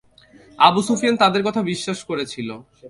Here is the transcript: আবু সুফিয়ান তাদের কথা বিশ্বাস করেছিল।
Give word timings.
আবু 0.59 0.81
সুফিয়ান 0.87 1.15
তাদের 1.17 1.41
কথা 1.47 1.61
বিশ্বাস 1.71 1.99
করেছিল। 2.03 2.49